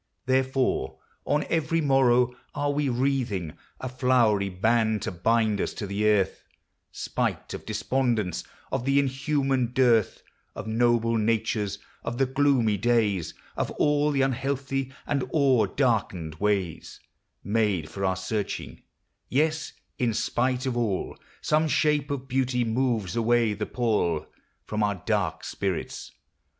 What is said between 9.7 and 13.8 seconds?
dearth Of noble natures, of the gloomy days, Of